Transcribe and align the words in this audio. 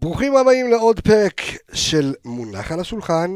ברוכים 0.00 0.36
הבאים 0.36 0.70
לעוד 0.70 1.00
פרק 1.00 1.40
של 1.72 2.14
מונח 2.24 2.72
על 2.72 2.80
השולחן. 2.80 3.30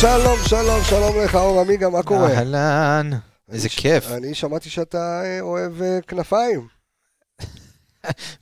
שלום, 0.00 0.38
שלום, 0.46 0.80
שלום 0.84 1.18
לך, 1.24 1.34
אור 1.34 1.60
עמיגה, 1.60 1.88
מה 1.88 2.02
קורה? 2.02 2.28
אהלן, 2.28 3.10
איזה 3.52 3.68
כיף. 3.68 4.10
אני 4.10 4.34
שמעתי 4.34 4.70
שאתה 4.70 5.22
אה, 5.24 5.40
אוהב 5.40 5.82
אה, 5.82 5.98
כנפיים. 6.06 6.79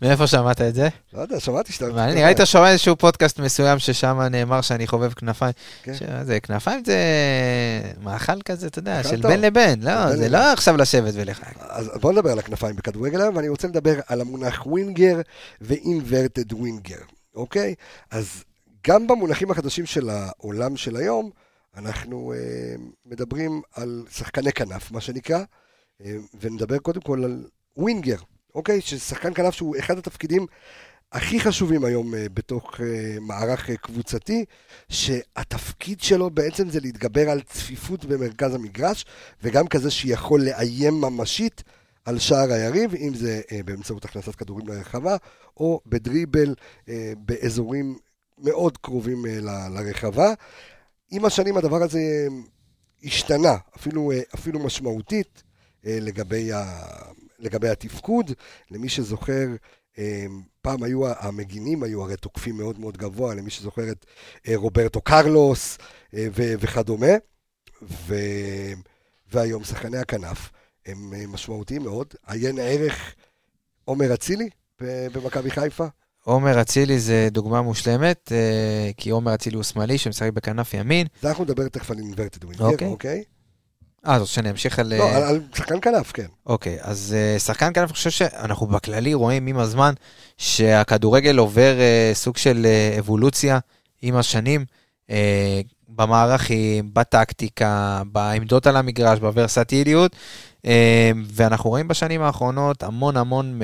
מאיפה 0.02 0.26
שמעת 0.26 0.60
את 0.60 0.74
זה? 0.74 0.88
לא 1.12 1.20
יודע, 1.20 1.40
שמעתי 1.40 1.72
שאתה... 1.72 1.86
מעניין. 1.86 2.16
נראה 2.16 2.26
לי 2.26 2.34
אתה 2.34 2.46
שומע 2.46 2.70
איזשהו 2.70 2.96
פודקאסט 2.96 3.38
מסוים 3.38 3.78
ששם 3.78 4.20
נאמר 4.20 4.60
שאני 4.60 4.86
חובב 4.86 5.12
כנפיים. 5.12 5.52
כן. 5.82 6.24
זה 6.24 6.40
כנפיים 6.40 6.82
זה 6.86 6.96
מאכל 8.02 8.42
כזה, 8.42 8.66
אתה 8.66 8.78
יודע, 8.78 9.02
של. 9.02 9.20
בין 9.22 9.40
לבין. 9.40 9.82
לא, 9.82 10.16
זה. 10.16 10.28
לא 10.28 10.52
עכשיו 10.52 10.76
לשבת 10.76 11.12
ולחג. 11.16 11.52
אז 11.60 11.90
בוא 12.00 12.12
נדבר 12.12 12.32
על 12.32 12.38
הכנפיים 12.38 12.76
בכדורגל 12.76 13.20
היום, 13.20 13.36
ואני 13.36 13.48
רוצה 13.48 13.68
לדבר 13.68 14.00
על 14.06 14.20
המונח 14.20 14.66
ווינגר 14.66 15.20
ואינברטד 15.60 16.52
ווינגר, 16.52 17.00
אוקיי? 17.34 17.74
אז 18.10 18.44
גם 18.86 19.06
במונחים 19.06 19.50
החדשים 19.50 19.86
של 19.86 20.10
העולם 20.10 20.76
של 20.76 20.96
היום, 20.96 21.30
אנחנו 21.76 22.32
אה, 22.32 22.38
מדברים 23.06 23.62
על 23.74 24.04
שחקני 24.10 24.52
כנף, 24.52 24.90
מה 24.90 25.00
שנקרא, 25.00 25.38
אה, 26.04 26.16
ונדבר 26.40 26.78
קודם 26.78 27.00
כל 27.00 27.24
על 27.24 27.44
ווינגר, 27.76 28.16
אוקיי? 28.58 28.80
ששחקן 28.80 29.34
כנף 29.34 29.54
שהוא 29.54 29.76
אחד 29.78 29.98
התפקידים 29.98 30.46
הכי 31.12 31.40
חשובים 31.40 31.84
היום 31.84 32.14
אה, 32.14 32.26
בתוך 32.34 32.80
אה, 32.80 33.16
מערך 33.20 33.70
אה, 33.70 33.76
קבוצתי, 33.76 34.44
שהתפקיד 34.88 36.00
שלו 36.00 36.30
בעצם 36.30 36.70
זה 36.70 36.80
להתגבר 36.80 37.30
על 37.30 37.40
צפיפות 37.40 38.04
במרכז 38.04 38.54
המגרש, 38.54 39.04
וגם 39.42 39.68
כזה 39.68 39.90
שיכול 39.90 40.44
לאיים 40.44 40.94
ממשית 41.00 41.62
על 42.04 42.18
שער 42.18 42.52
היריב, 42.52 42.94
אם 42.94 43.14
זה 43.14 43.40
באמצעות 43.64 44.04
הכנסת 44.04 44.34
כדורים 44.34 44.68
לרחבה, 44.68 45.16
או 45.56 45.80
בדריבל 45.86 46.54
באזורים 47.18 47.98
מאוד 48.38 48.78
קרובים 48.78 49.26
ל- 49.26 49.68
לרחבה. 49.68 50.32
עם 51.10 51.24
השנים 51.24 51.56
הדבר 51.56 51.82
הזה 51.82 52.00
השתנה, 53.04 53.56
אפילו, 53.76 54.12
אפילו 54.34 54.58
משמעותית, 54.60 55.42
לגבי, 55.84 56.50
לגבי 57.38 57.68
התפקוד. 57.68 58.30
למי 58.70 58.88
שזוכר, 58.88 59.46
אה, 59.98 60.26
פעם 60.62 60.82
היו 60.82 61.08
המגינים, 61.18 61.82
היו 61.82 62.02
הרי 62.02 62.16
תוקפים 62.16 62.56
מאוד 62.56 62.80
מאוד 62.80 62.96
גבוה, 62.96 63.34
למי 63.34 63.50
שזוכר 63.50 63.90
את 63.90 64.06
אה, 64.48 64.56
רוברטו 64.56 65.00
קרלוס 65.00 65.78
אה, 66.14 66.26
ו- 66.36 66.54
וכדומה. 66.60 67.12
ו... 67.82 68.14
והיום 69.32 69.64
שחקני 69.64 69.98
הכנף 69.98 70.50
הם 70.86 71.14
אה, 71.14 71.26
משמעותיים 71.26 71.82
מאוד. 71.82 72.06
עיין 72.26 72.58
ערך 72.58 73.14
עומר 73.84 74.14
אצילי 74.14 74.48
במכבי 74.80 75.50
חיפה. 75.50 75.86
עומר 76.24 76.60
אצילי 76.60 76.98
זה 76.98 77.28
דוגמה 77.30 77.62
מושלמת, 77.62 78.32
כי 78.96 79.10
עומר 79.10 79.34
אצילי 79.34 79.56
הוא 79.56 79.64
שמאלי 79.64 79.98
שמשחק 79.98 80.30
בכנף 80.32 80.74
ימין. 80.74 81.06
זה 81.22 81.28
אנחנו 81.28 81.44
נדבר 81.44 81.68
תכף 81.68 81.90
על 81.90 81.98
אינברטד 81.98 82.44
ווינגר, 82.44 82.64
אוקיי. 82.64 82.88
אוקיי? 82.88 83.24
אה, 84.06 84.14
אז 84.14 84.28
שאני 84.28 84.50
אמשיך 84.50 84.78
על... 84.78 84.94
לא, 84.94 85.04
אה, 85.04 85.28
על, 85.28 85.40
שחקן 85.54 85.80
כנף, 85.82 86.12
כן. 86.12 86.26
אוקיי, 86.46 86.78
אז 86.80 87.16
uh, 87.36 87.40
שחקן 87.40 87.72
כנף, 87.74 87.88
אני 87.88 87.92
חושב 87.92 88.10
שאנחנו 88.10 88.66
בכללי 88.66 89.14
רואים 89.14 89.46
עם 89.46 89.58
הזמן 89.58 89.94
שהכדורגל 90.38 91.38
עובר 91.38 91.74
uh, 91.78 92.14
סוג 92.14 92.36
של 92.36 92.66
אבולוציה 92.98 93.58
עם 94.02 94.16
השנים, 94.16 94.64
במערכים, 95.88 96.90
בטקטיקה, 96.92 98.02
בעמדות 98.12 98.66
על 98.66 98.76
המגרש, 98.76 99.18
בוורסטיליות, 99.18 100.16
ואנחנו 101.26 101.70
רואים 101.70 101.88
בשנים 101.88 102.22
האחרונות 102.22 102.82
המון 102.82 103.16
המון 103.16 103.60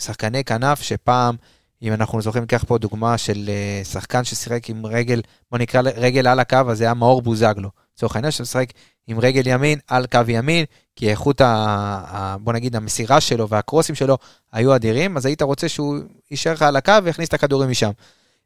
שחקני 0.00 0.44
כנף 0.44 0.82
שפעם, 0.82 1.36
אם 1.82 1.92
אנחנו 1.92 2.22
זוכרים, 2.22 2.42
ניקח 2.42 2.64
פה 2.66 2.78
דוגמה 2.78 3.18
של 3.18 3.50
שחקן 3.84 4.24
ששיחק 4.24 4.70
עם 4.70 4.86
רגל, 4.86 5.20
בוא 5.50 5.58
נקרא 5.58 5.82
רגל 5.96 6.26
על 6.26 6.40
הקו, 6.40 6.56
אז 6.68 6.78
זה 6.78 6.84
היה 6.84 6.94
מאור 6.94 7.22
בוזגלו. 7.22 7.68
לצורך 7.96 8.16
העניין 8.16 8.30
שמשחק 8.30 8.66
עם 9.06 9.20
רגל 9.20 9.42
ימין 9.46 9.78
על 9.86 10.06
קו 10.06 10.20
ימין, 10.28 10.64
כי 10.96 11.10
איכות, 11.10 11.40
ה, 11.40 11.46
ה, 12.08 12.36
בוא 12.40 12.52
נגיד, 12.52 12.76
המסירה 12.76 13.20
שלו 13.20 13.48
והקרוסים 13.48 13.94
שלו 13.94 14.18
היו 14.52 14.74
אדירים, 14.74 15.16
אז 15.16 15.26
היית 15.26 15.42
רוצה 15.42 15.68
שהוא 15.68 15.96
יישאר 16.30 16.52
לך 16.52 16.62
על 16.62 16.76
הקו 16.76 16.92
ויכניס 17.04 17.28
את 17.28 17.34
הכדורים 17.34 17.70
משם. 17.70 17.90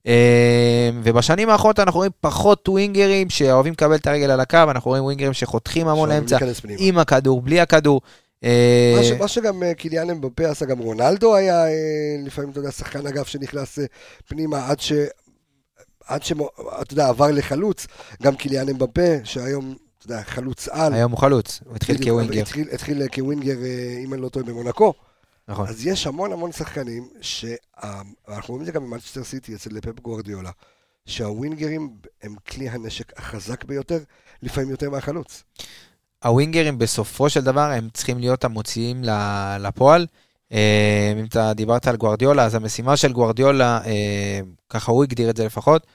אה, 0.07 0.91
ובשנים 1.03 1.49
האחרונות 1.49 1.79
אנחנו 1.79 1.99
רואים 1.99 2.13
פחות 2.21 2.69
ווינגרים 2.69 3.31
שאוהבים 3.31 3.73
לקבל 3.73 3.95
את 3.95 4.07
הרגל 4.07 4.31
על 4.31 4.41
הקו, 4.41 4.59
אנחנו 4.71 4.91
רואים 4.91 5.05
ווינגרים 5.05 5.33
שחותכים 5.33 5.89
המון 5.89 6.09
לאמצע. 6.09 6.39
עם 6.79 6.99
הכדור, 6.99 7.43
בלי 7.43 7.61
הכדור. 7.61 8.01
אה, 8.45 8.95
מה, 8.97 9.05
ש, 9.05 9.11
מה 9.11 9.29
שגם 9.29 9.63
אה, 9.63 9.75
קיליאן 9.75 10.11
אמבפה 10.11 10.49
עשה, 10.49 10.65
גם 10.65 10.79
רונלדו 10.79 11.35
היה 11.35 11.67
אה, 11.67 11.73
לפעמים, 12.25 12.51
אתה 12.51 12.59
יודע, 12.59 12.71
שחקן 12.71 13.07
אגף 13.07 13.29
שנכנס 13.29 13.79
פנימה 14.29 14.67
עד 14.67 14.81
ש... 14.81 14.93
עד 16.07 16.23
שאתה 16.23 16.93
יודע, 16.93 17.09
עבר 17.09 17.31
לחלוץ, 17.31 17.87
גם 18.23 18.37
קיליאן 18.37 18.69
אמבפה, 18.69 19.25
שהיום, 19.25 19.75
אתה 19.99 20.07
יודע, 20.07 20.23
חלוץ 20.23 20.69
על. 20.69 20.93
היום 20.93 21.13
הוא 21.13 21.19
חלוץ, 21.19 21.61
הוא 21.67 21.77
התחיל 21.77 22.05
כווינגר, 22.05 22.41
התחיל, 22.41 22.69
התחיל 22.73 23.09
כווינגר, 23.15 23.63
אה, 23.65 24.01
אם 24.05 24.15
אני 24.15 24.23
לא 24.23 24.29
טועה, 24.29 24.45
במונקו. 24.45 24.95
נכון. 25.49 25.69
אז 25.69 25.87
יש 25.87 26.07
המון 26.07 26.33
המון 26.33 26.53
שחקנים, 26.53 27.09
שאנחנו 27.21 28.49
רואים 28.49 28.61
את 28.61 28.67
זה 28.67 28.73
גם 28.73 28.83
במנצ'סטר 28.83 29.25
סיטי 29.25 29.55
אצל 29.55 29.81
פפ 29.81 30.01
גוורדיולה, 30.01 30.51
שהווינגרים 31.07 31.97
הם 32.23 32.35
כלי 32.49 32.69
הנשק 32.69 33.19
החזק 33.19 33.65
ביותר, 33.65 33.99
לפעמים 34.43 34.71
יותר 34.71 34.91
מהחלוץ. 34.91 35.43
הווינגרים 36.25 36.79
בסופו 36.79 37.31
של 37.31 37.41
דבר 37.41 37.61
הם 37.71 37.89
צריכים 37.93 38.19
להיות 38.19 38.45
המוציאים 38.45 39.03
לפועל. 39.61 40.07
אה, 40.53 41.13
אם 41.21 41.25
אתה 41.25 41.55
דיברת 41.55 41.87
על 41.87 41.97
גוארדיולה, 41.97 42.45
אז 42.45 42.55
המשימה 42.55 42.97
של 42.97 43.13
גוארדיולה, 43.13 43.81
אה, 43.87 44.41
ככה 44.71 44.93
הוא 44.93 45.05
הגדיר 45.05 45.31
את 45.31 45.37
זה 45.37 45.45
לפחות, 45.47 45.87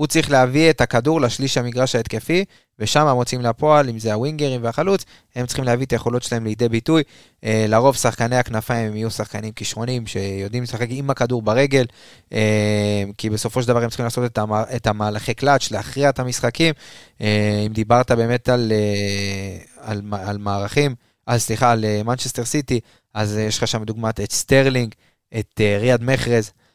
הוא 0.00 0.06
צריך 0.06 0.30
להביא 0.30 0.70
את 0.70 0.80
הכדור 0.80 1.20
לשליש 1.20 1.58
המגרש 1.58 1.94
ההתקפי, 1.94 2.44
ושם 2.78 3.06
מוצאים 3.06 3.40
לפועל, 3.40 3.88
אם 3.88 3.98
זה 3.98 4.14
הווינגרים 4.14 4.64
והחלוץ, 4.64 5.04
הם 5.34 5.46
צריכים 5.46 5.64
להביא 5.64 5.86
את 5.86 5.92
היכולות 5.92 6.22
שלהם 6.22 6.44
לידי 6.44 6.68
ביטוי. 6.68 7.02
אה, 7.44 7.66
לרוב 7.68 7.96
שחקני 7.96 8.36
הכנפיים 8.36 8.86
הם 8.86 8.96
יהיו 8.96 9.10
שחקנים 9.10 9.52
כישרונים 9.52 10.06
שיודעים 10.06 10.62
לשחק 10.62 10.86
עם 10.90 11.10
הכדור 11.10 11.42
ברגל, 11.42 11.86
אה, 12.32 13.04
כי 13.18 13.30
בסופו 13.30 13.62
של 13.62 13.68
דבר 13.68 13.82
הם 13.82 13.88
צריכים 13.88 14.04
לעשות 14.04 14.24
את, 14.24 14.38
המה, 14.38 14.64
את 14.76 14.86
המהלכי 14.86 15.34
קלאץ', 15.34 15.70
להכריע 15.70 16.08
את 16.08 16.18
המשחקים. 16.18 16.74
אה, 17.20 17.64
אם 17.66 17.72
דיברת 17.72 18.10
באמת 18.10 18.48
על, 18.48 18.72
אה, 18.72 19.58
על, 19.76 20.02
על 20.12 20.38
מערכים, 20.38 20.94
אז 21.26 21.42
סליחה, 21.42 21.72
על 21.72 21.84
אה, 21.84 22.02
מנצ'סטר 22.02 22.44
סיטי, 22.44 22.80
אז 23.14 23.36
אה, 23.36 23.42
יש 23.42 23.58
לך 23.58 23.68
שם 23.68 23.84
דוגמת 23.84 24.20
את 24.20 24.32
סטרלינג, 24.32 24.94
את 25.38 25.60
אה, 25.60 25.78
ריאד 25.80 26.02
מחרז, 26.02 26.46
אה, 26.46 26.69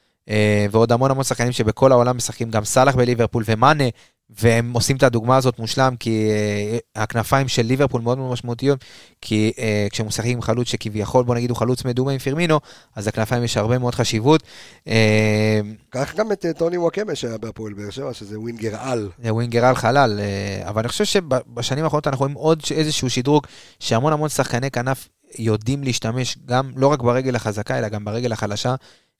ועוד 0.71 0.91
המון 0.91 1.11
המון 1.11 1.23
שחקנים 1.23 1.51
שבכל 1.51 1.91
העולם 1.91 2.17
משחקים, 2.17 2.49
גם 2.49 2.65
סאלח 2.65 2.95
בליברפול 2.95 3.43
ומאנה, 3.47 3.83
והם 4.29 4.73
עושים 4.73 4.97
את 4.97 5.03
הדוגמה 5.03 5.37
הזאת 5.37 5.59
מושלם, 5.59 5.95
כי 5.99 6.29
אה, 6.29 7.03
הכנפיים 7.03 7.47
של 7.47 7.61
ליברפול 7.61 8.01
מאוד 8.01 8.17
מאוד 8.17 8.31
משמעותיות, 8.31 8.79
כי 9.21 9.51
אה, 9.59 9.87
כשהם 9.91 10.07
משחקים 10.07 10.31
עם 10.31 10.41
חלוץ 10.41 10.67
שכביכול, 10.67 11.23
בוא 11.23 11.35
נגיד, 11.35 11.49
הוא 11.49 11.57
חלוץ 11.57 11.85
מדומה 11.85 12.11
עם 12.11 12.17
פירמינו, 12.17 12.59
אז 12.95 13.07
לכנפיים 13.07 13.43
יש 13.43 13.57
הרבה 13.57 13.77
מאוד 13.79 13.95
חשיבות. 13.95 14.43
אה, 14.87 15.59
קח 15.89 16.15
גם 16.15 16.31
את 16.31 16.45
אה, 16.45 16.53
טוני 16.53 16.77
וואקמה 16.77 17.15
שהיה 17.15 17.37
בהפועל 17.37 17.73
באר 17.73 17.89
שבע, 17.89 18.13
שזה 18.13 18.39
ווינגר 18.39 18.75
על. 18.79 19.09
זה 19.23 19.33
ווינגר 19.33 19.65
על 19.65 19.75
חלל, 19.75 20.19
אה, 20.19 20.69
אבל 20.69 20.79
אני 20.79 20.87
חושב 20.89 21.05
שבשנים 21.05 21.83
האחרונות 21.83 22.07
אנחנו 22.07 22.23
רואים 22.23 22.37
עוד 22.37 22.61
איזשהו 22.71 23.09
שדרוג, 23.09 23.47
שהמון 23.79 24.13
המון 24.13 24.29
שחקני 24.29 24.71
כנף 24.71 25.09
יודעים 25.39 25.83
להשתמש 25.83 26.37
גם, 26.45 26.71
לא 26.75 26.87
רק 26.87 27.01
ברגל 27.01 27.35
החזקה, 27.35 27.79
אלא 27.79 27.89
גם 27.89 28.05
ברגל 28.05 28.31
החלשה. 28.31 28.75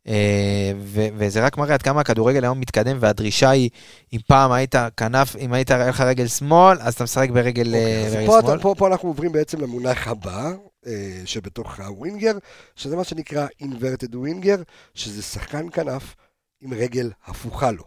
אה, 0.08 0.72
ו- 0.80 1.08
וזה 1.18 1.46
רק 1.46 1.58
מראה 1.58 1.74
עד 1.74 1.82
כמה 1.82 2.02
הכדורגל 2.02 2.44
היום 2.44 2.60
מתקדם, 2.60 2.98
והדרישה 3.00 3.50
היא, 3.50 3.70
אם 4.14 4.20
פעם 4.28 4.52
היית 4.52 4.76
כנף, 4.98 5.36
אם 5.36 5.54
היית, 5.54 5.72
היה 5.72 5.90
לך 5.90 6.02
רגל 6.02 6.28
שמאל, 6.28 6.78
אז 6.82 6.94
אתה 6.94 7.04
משחק 7.04 7.30
ברגל, 7.30 7.68
אוקיי, 7.68 8.06
אה, 8.06 8.10
ברגל 8.10 8.26
פה, 8.28 8.40
שמאל. 8.42 8.60
פה, 8.60 8.76
פה 8.78 8.88
אנחנו 8.88 9.10
עוברים 9.10 9.32
בעצם 9.32 9.62
למונח 9.62 10.08
הבא, 10.08 10.52
אה, 10.88 11.22
שבתוך 11.26 11.80
הווינגר, 11.80 12.38
שזה 12.76 12.96
מה 12.96 13.04
שנקרא 13.04 13.48
inverted 13.64 14.16
ווינגר, 14.16 14.62
שזה 14.94 15.22
שחקן 15.22 15.68
כנף 15.72 16.16
עם 16.62 16.74
רגל 16.74 17.12
הפוכה 17.26 17.72
לו. 17.72 17.84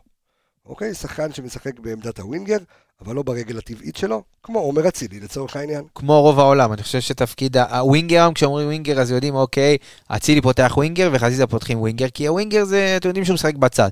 אוקיי? 0.67 0.94
שחקן 0.94 1.32
שמשחק 1.32 1.81
בעמדת 1.81 2.19
הווינגר, 2.19 2.59
אבל 3.05 3.15
לא 3.15 3.23
ברגל 3.23 3.59
הטבעית 3.59 3.97
שלו, 3.97 4.23
כמו 4.43 4.59
עומר 4.59 4.89
אצילי 4.89 5.21
לצורך 5.21 5.56
העניין. 5.56 5.85
כמו 5.95 6.21
רוב 6.23 6.41
העולם, 6.41 6.73
אני 6.73 6.83
חושב 6.83 7.00
שתפקיד 7.00 7.56
ה 7.56 7.65
winger, 7.65 8.23
היום 8.23 8.35
כשאומרים 8.35 8.67
winger 8.67 9.00
אז 9.00 9.11
יודעים, 9.11 9.35
אוקיי, 9.35 9.77
אצילי 10.09 10.41
פותח 10.41 10.73
winger 10.76 11.11
וחזיזה 11.12 11.47
פותחים 11.47 11.81
winger, 11.81 12.09
כי 12.15 12.27
ה 12.26 12.32
winger 12.32 12.65
זה, 12.65 12.95
אתם 12.97 13.09
יודעים 13.09 13.25
שהוא 13.25 13.35
משחק 13.35 13.55
בצד. 13.55 13.91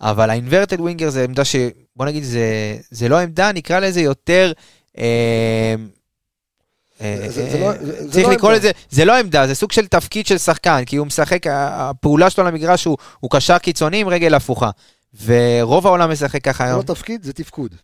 אבל 0.00 0.30
ה 0.30 0.36
inverted 0.36 0.80
winger 0.80 1.10
זה 1.10 1.24
עמדה 1.24 1.44
ש... 1.44 1.56
בוא 1.96 2.06
נגיד, 2.06 2.24
זה, 2.24 2.46
זה 2.90 3.08
לא 3.08 3.18
עמדה, 3.18 3.52
נקרא 3.52 3.78
לזה 3.80 4.00
יותר... 4.00 4.52
אה, 4.98 5.74
זה- 7.00 7.28
זה- 7.30 7.50
זה 7.50 7.58
זה- 7.86 8.02
זה 8.06 8.12
צריך 8.12 8.28
לקרוא. 8.28 8.52
לזה, 8.52 8.70
זה 8.90 9.04
לא 9.04 9.18
עמדה, 9.18 9.46
זה 9.46 9.54
סוג 9.54 9.72
של 9.72 9.86
תפקיד 9.86 10.26
של 10.26 10.38
שחקן, 10.38 10.82
כי 10.86 10.96
הוא 10.96 11.06
משחק, 11.06 11.46
הפעולה 11.50 12.30
שלו 12.30 12.42
על 12.44 12.48
המגרש 12.48 12.84
הוא, 12.84 12.96
קשר 13.32 13.58
קיצוני 13.58 14.00
עם 14.00 14.08
רגל 14.08 14.34
הפוכה. 14.34 14.70
ורוב 15.24 15.86
העולם 15.86 16.10
משחק 16.10 16.44
ככה 16.44 16.64
זה 16.64 16.70
היום. 16.70 16.78
לא 16.78 16.84
תפקיד, 16.94 17.22
זה 17.22 17.32
תפקוד. 17.32 17.74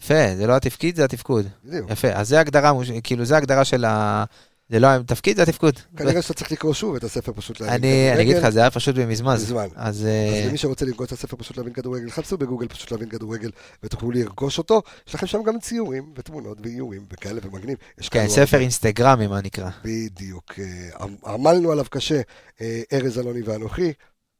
יפה, 0.00 0.36
זה 0.36 0.46
לא 0.46 0.56
התפקיד, 0.56 0.96
זה 0.96 1.04
התפקוד. 1.04 1.46
בדיוק. 1.64 1.90
יפה, 1.90 2.08
אז 2.08 2.28
זה 2.28 2.40
הגדרה, 2.40 2.72
כאילו, 3.02 3.24
זה 3.24 3.36
הגדרה 3.36 3.64
של, 3.64 3.84
ה, 3.84 4.24
זה 4.68 4.78
לא 4.80 4.86
התפקיד, 4.86 5.36
זה 5.36 5.42
התפקוד. 5.42 5.74
כנראה 5.96 6.22
שאתה 6.22 6.34
צריך 6.34 6.52
לקרוא 6.52 6.74
שוב 6.74 6.94
את 6.96 7.04
הספר 7.04 7.32
פשוט 7.32 7.60
להבין 7.60 7.74
אני 7.74 8.12
אני 8.12 8.22
אגיד 8.22 8.36
לך, 8.36 8.48
זה 8.48 8.60
היה 8.60 8.70
פשוט 8.70 8.96
במזמן. 8.96 9.34
מזמן. 9.34 9.66
אז 9.74 10.06
אה, 10.06 10.44
למי 10.48 10.58
שרוצה 10.58 10.84
לרכוש 10.84 11.06
את 11.06 11.12
הספר 11.12 11.36
פשוט 11.36 11.56
להבין 11.56 11.72
כדורגל, 11.72 12.10
חפשו 12.10 12.38
בגוגל 12.38 12.68
פשוט 12.68 12.90
להבין 12.90 13.08
כדורגל 13.08 13.50
ותוכלו 13.82 14.10
לרכוש 14.10 14.58
אותו. 14.58 14.82
יש 15.08 15.14
לכם 15.14 15.26
שם 15.26 15.42
גם 15.42 15.58
ציורים 15.58 16.12
ותמונות 16.16 16.58
ואיורים 16.62 17.06
וכאלה 17.12 17.40
ומגניב. 17.42 17.78
כן, 18.10 18.28
ספר. 18.28 18.58
אינסטגרמי, 18.58 19.26
מה 19.26 19.40
נקרא. 19.40 19.70
בדיוק. 19.84 20.52
אה, 20.58 21.06
עמלנו 21.34 21.72
עליו 21.72 21.84
קשה, 21.90 22.20
אה, 22.60 22.82
ארז 22.92 23.18
אלוני 23.18 23.42
ואנוכי. 23.42 23.92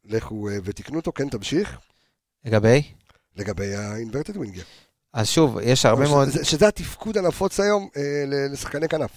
לכו 0.05 0.49
ותקנו 0.65 0.97
אותו, 0.97 1.13
כן, 1.13 1.29
תמשיך. 1.29 1.79
לגבי? 2.45 2.83
לגבי 3.37 3.75
ה-inverted 3.75 4.37
winger. 4.37 4.86
אז 5.17 5.29
שוב, 5.29 5.59
יש 5.63 5.87
הרבה 5.87 6.09
מאוד... 6.09 6.29
זה- 6.29 6.45
שזה 6.45 6.69
התפקוד 6.69 7.17
הנפוץ 7.19 7.61
היום 7.61 7.89
אה, 7.97 8.03
לשחקני 8.53 8.89
כנף. 8.89 9.11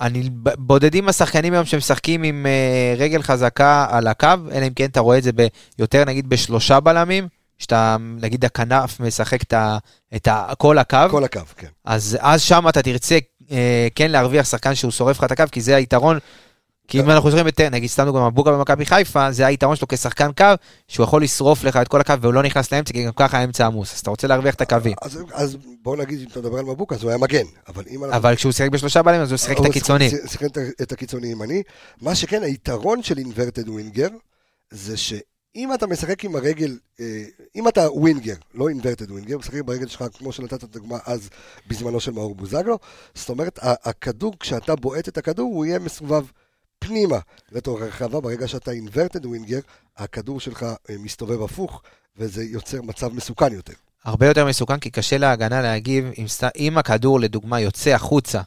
אני 0.00 0.28
בודדים 0.58 1.08
השחקנים 1.08 1.52
היום 1.52 1.64
שמשחקים 1.64 2.22
עם 2.22 2.46
אה, 2.46 2.94
רגל 2.98 3.22
חזקה 3.22 3.86
על 3.90 4.06
הקו, 4.06 4.26
אלא 4.52 4.66
אם 4.66 4.72
כן 4.76 4.84
אתה 4.84 5.00
רואה 5.00 5.18
את 5.18 5.22
זה 5.22 5.30
ביותר 5.78 6.04
נגיד 6.04 6.28
בשלושה 6.28 6.80
בלמים, 6.80 7.28
שאתה 7.58 7.96
נגיד 8.20 8.44
הכנף 8.44 9.00
משחק 9.00 9.42
את, 9.42 9.52
ה, 9.52 9.78
את 10.16 10.28
ה, 10.28 10.46
כל 10.58 10.78
הקו, 10.78 10.98
כל 11.10 11.24
הקו, 11.24 11.40
כן. 11.56 11.66
אז 11.84 12.18
אז 12.20 12.42
שם 12.42 12.68
אתה 12.68 12.82
תרצה 12.82 13.18
אה, 13.50 13.88
כן 13.94 14.10
להרוויח 14.10 14.46
שחקן 14.46 14.74
שהוא 14.74 14.90
שורף 14.90 15.18
לך 15.18 15.24
את 15.24 15.32
הקו, 15.32 15.44
כי 15.52 15.60
זה 15.60 15.76
היתרון. 15.76 16.18
כי 16.88 17.00
אם 17.00 17.10
אנחנו 17.10 17.30
זוכרים 17.30 17.46
יותר, 17.46 17.68
נגיד 17.68 17.90
סתם 17.90 18.04
דוגמא, 18.04 18.28
מבוקה 18.28 18.52
במכבי 18.52 18.86
חיפה, 18.86 19.32
זה 19.32 19.46
היתרון 19.46 19.76
שלו 19.76 19.88
כשחקן 19.88 20.30
קו, 20.32 20.44
שהוא 20.88 21.04
יכול 21.04 21.22
לשרוף 21.22 21.64
לך 21.64 21.76
את 21.76 21.88
כל 21.88 22.00
הקו 22.00 22.14
והוא 22.20 22.34
לא 22.34 22.42
נכנס 22.42 22.72
לאמצע, 22.72 22.92
כי 22.92 23.04
גם 23.04 23.12
ככה 23.16 23.38
האמצע 23.38 23.66
עמוס, 23.66 23.94
אז 23.94 24.00
אתה 24.00 24.10
רוצה 24.10 24.26
להרוויח 24.26 24.54
את 24.54 24.60
הקווים. 24.60 24.94
אז, 25.02 25.18
אז 25.32 25.56
בוא 25.82 25.96
נגיד, 25.96 26.20
אם 26.20 26.26
אתה 26.30 26.40
מדבר 26.40 26.58
על 26.58 26.64
מבוקה, 26.64 26.94
אז 26.94 27.02
הוא 27.02 27.10
היה 27.10 27.18
מגן. 27.18 27.44
אבל 27.68 27.84
אנחנו... 27.88 28.12
אבל 28.16 28.34
כשהוא 28.36 28.52
שיחק 28.52 28.70
בשלושה 28.70 29.02
בלמים, 29.02 29.20
אז 29.20 29.30
הוא 29.30 29.38
שיחק 29.38 29.52
את 29.52 29.58
הוא 29.58 29.66
הקיצוני. 29.66 30.10
שיחק- 30.10 30.26
שיחק 30.30 30.44
את 30.46 30.58
את 30.82 30.92
הקיצוני 30.92 31.26
ימני. 31.28 31.62
מה 32.00 32.14
שכן, 32.14 32.42
היתרון 32.42 33.02
של 33.02 33.18
inverted 33.18 33.68
winger, 33.68 34.08
זה 34.70 34.96
שאם 34.96 35.74
אתה 35.74 35.86
משחק 35.86 36.24
עם 36.24 36.36
הרגל, 36.36 36.78
אה, 37.00 37.22
אם 37.56 37.68
אתה 37.68 37.90
winger, 37.92 38.34
לא 38.54 38.68
inverted 38.68 39.10
winger, 39.10 39.38
משחק 39.38 39.60
ברגל 39.64 39.86
שלך, 39.86 40.04
כמו 40.18 40.32
שנתת 40.32 40.54
את 40.54 40.76
הדוגמה 40.76 40.96
אז, 41.06 41.28
בזמנו 41.66 42.00
של 42.00 42.12
מאור 42.12 42.34
בוזגלו, 42.34 42.78
זאת 43.14 43.28
אומרת, 43.28 43.58
הכדור, 43.62 44.34
כשאתה 44.40 44.76
בועט 44.76 45.08
את 45.08 45.18
הכדור, 45.18 45.50
הוא 45.54 45.64
יהיה 45.64 45.78
מסובב 45.78 46.24
פנימה 46.86 47.18
לתוך 47.52 47.80
הרחבה. 47.80 48.20
ברגע 48.20 48.48
שאתה 48.48 48.70
אינברטד 48.70 49.26
ווינגר, 49.26 49.60
הכדור 49.96 50.40
שלך 50.40 50.62
אה, 50.62 50.94
מסתובב 50.98 51.42
הפוך, 51.42 51.82
וזה 52.16 52.44
יוצר 52.44 52.82
מצב 52.82 53.14
מסוכן 53.14 53.52
יותר. 53.52 53.72
הרבה 54.04 54.26
יותר 54.26 54.46
מסוכן, 54.46 54.78
כי 54.78 54.90
קשה 54.90 55.18
להגנה 55.18 55.62
להגיב 55.62 56.04
אם, 56.18 56.28
סת... 56.28 56.52
אם 56.56 56.78
הכדור 56.78 57.20
לדוגמה 57.20 57.60
יוצא 57.60 57.90
החוצה, 57.90 58.40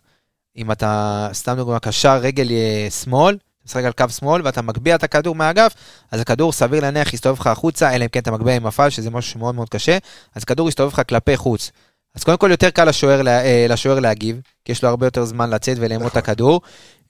אם 0.58 0.72
אתה, 0.72 1.30
סתם 1.34 1.56
דוגמה, 1.56 1.80
קשר 1.80 2.18
רגל 2.18 2.52
אה, 2.52 2.88
שמאל, 2.90 3.38
משחק 3.66 3.84
על 3.84 3.92
קו 3.92 4.10
שמאל 4.10 4.42
ואתה 4.46 4.62
מגביה 4.62 4.96
את 4.96 5.04
הכדור 5.04 5.36
מהאגף, 5.36 5.74
אז 6.12 6.20
הכדור 6.20 6.52
סביר 6.52 6.82
להניח 6.82 7.14
יסתובב 7.14 7.40
לך 7.40 7.48
החוצה, 7.48 7.96
אלא 7.96 8.04
אם 8.04 8.10
כן 8.10 8.20
אתה 8.20 8.32
מגביה 8.32 8.56
עם 8.56 8.64
מפל, 8.64 8.90
שזה 8.90 9.10
משהו 9.12 9.32
שמאוד 9.32 9.56
מאוד 9.56 9.70
קשה, 9.70 9.98
אז 10.36 10.44
הכדור 10.44 10.70
יסתובב 10.70 10.94
לך 10.94 11.02
כלפי 11.10 11.38
חוץ. 11.38 11.72
אז 12.16 12.24
קודם 12.24 12.38
כל 12.38 12.52
יותר 12.52 12.70
קל 12.70 12.86
לשוער, 12.86 13.28
אה, 13.28 13.66
לשוער 13.70 14.00
להגיב, 14.00 14.42
כי 14.66 14.72
יש 14.72 14.84
לו 14.84 14.90
הרבה 14.90 15.08
יותר 15.08 15.26
זמן 15.26 15.50
לצאת 15.50 15.78
ולאמוד 15.80 16.06
את 16.06 16.12
נכון. 16.12 16.20
הכדור, 16.20 16.62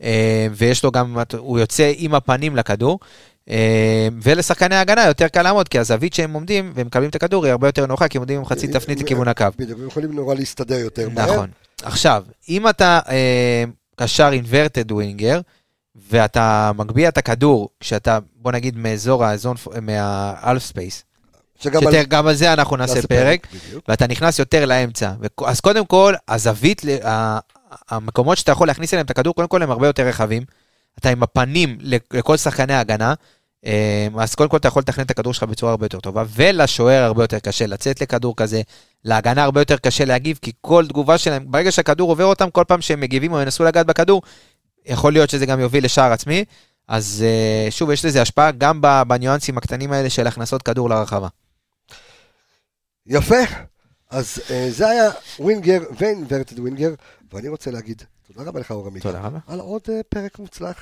אה, 0.04 0.48
ויש 0.52 0.84
לו 0.84 0.92
גם, 0.92 1.18
הוא 1.38 1.60
יוצא 1.60 1.92
עם 1.96 2.16
הפנים 2.16 2.56
לכדור. 2.56 3.00
אה, 3.50 4.08
ולשחקני 4.22 4.76
ההגנה 4.76 5.06
יותר 5.06 5.28
קל 5.28 5.42
לעמוד, 5.42 5.68
כי 5.68 5.80
הזווית 5.80 6.14
שהם 6.14 6.34
עומדים 6.34 6.72
והם 6.76 6.88
מקבלים 6.88 7.10
את 7.10 7.16
הכדור 7.16 7.46
היא 7.46 7.52
הרבה 7.52 7.68
יותר 7.68 7.86
נוחה, 7.86 8.08
כי 8.08 8.18
הם 8.18 8.22
עומדים 8.22 8.38
עם 8.40 8.46
חצי 8.46 8.68
תפנית 8.68 9.02
לכיוון 9.02 9.28
הקו. 9.28 9.46
בדיוק, 9.58 9.80
הם 9.80 9.88
יכולים 9.88 10.14
נורא 10.14 10.36
להסתדר 10.36 10.80
יותר 10.80 11.10
מהר. 11.10 11.34
נכון. 11.34 11.50
עכשיו, 11.84 12.24
אם 12.50 12.70
אתה 12.70 13.00
קשר 13.96 14.30
אינברטד 14.34 14.92
ווינגר, 14.92 15.40
ואתה 16.10 16.72
מגביה 16.76 17.10
את 17.10 17.18
הכדור, 17.18 17.70
כשאתה, 17.80 18.20
בוא 18.36 18.52
נגיד, 18.52 18.78
מאזור 18.78 19.26
הזון, 19.26 19.56
מה 19.82 20.09
half 20.09 20.64
space, 20.64 21.04
שגם 21.60 22.28
על- 22.28 22.34
זה 22.36 22.54
אנחנו 22.54 22.76
נעשה 22.78 22.94
פרק. 23.08 23.48
ואתה 23.88 24.08
נכנס 24.08 24.40
יותר 24.40 24.66
לאמצע. 24.66 25.12
אז 25.46 25.60
קודם 25.60 25.86
כל, 25.86 26.14
הזווית, 26.28 26.82
המקומות 27.90 28.38
שאתה 28.38 28.52
יכול 28.52 28.68
להכניס 28.68 28.94
אליהם 28.94 29.06
את 29.06 29.12
הכדור, 29.12 29.36
קודם 29.36 29.48
כל 29.48 29.64
הם 29.64 29.72
הרבה 29.72 29.88
יותר 29.88 30.04
רחבים. 30.08 30.44
אתה 31.00 31.10
עם 31.10 31.24
הפנים 31.24 31.78
לכ- 31.82 32.14
לכל 32.14 32.38
שחקני 32.38 32.74
ההגנה, 32.74 33.14
אה, 33.66 34.08
אז 34.20 34.36
קודם 34.36 34.50
כל 34.50 34.58
אתה 34.58 34.68
יכול 34.68 34.80
לתכנן 34.82 35.06
את 35.06 35.12
הכדור 35.12 35.34
שלך 35.34 35.44
בצורה 35.44 35.72
הרבה 35.72 35.86
יותר 35.86 36.00
טובה, 36.00 36.24
ולשוער 36.30 37.04
הרבה 37.04 37.24
יותר 37.24 37.40
קשה 37.40 37.66
לצאת 37.68 38.02
לכדור 38.02 38.36
כזה, 38.36 38.62
להגנה 39.06 39.44
הרבה 39.44 39.62
יותר 39.62 39.78
קשה 39.78 40.06
להגיב, 40.06 40.40
כי 40.42 40.52
כל 40.62 40.86
תגובה 40.90 41.18
שלהם, 41.18 41.46
ברגע 41.48 41.72
שהכדור 41.72 42.10
עובר 42.10 42.26
אותם, 42.26 42.50
כל 42.50 42.64
פעם 42.68 42.82
שהם 42.82 43.00
מגיבים 43.00 43.34
או 43.34 43.42
ינסו 43.42 43.64
לגעת 43.64 43.86
בכדור, 43.86 44.22
יכול 44.86 45.14
להיות 45.14 45.30
שזה 45.30 45.46
גם 45.46 45.60
יוביל 45.60 45.86
לשער 45.86 46.12
עצמי. 46.12 46.46
אז 46.88 47.24
אה, 47.28 47.72
שוב, 47.72 47.92
יש 47.92 48.06
לזה 48.06 48.22
השפעה 48.22 48.52
גם 48.52 48.82
בניואנסים 49.08 49.58
הקטנים 49.58 49.92
האלה 49.94 50.10
של 50.10 50.28
הכנסות 50.28 50.62
כדור 50.62 50.90
לרחבה. 50.90 51.28
יפה. 53.08 53.44
אז 54.10 54.42
אה, 54.52 54.68
זה 54.72 54.90
היה 54.90 55.10
ווינגר 55.40 55.84
ואינברטד 55.98 56.60
ווינגר, 56.60 56.94
ואני 57.34 57.48
רוצה 57.48 57.72
להגיד 57.72 58.04
תודה 58.28 58.50
רבה 58.50 58.60
לך 58.60 58.72
אור 58.72 58.88
עמיגה. 58.88 59.04
תודה 59.04 59.22
רבה. 59.22 59.40
על 59.48 59.60
עוד 59.60 59.82
אה, 59.90 60.02
פרק 60.10 60.40
מוצלח 60.40 60.78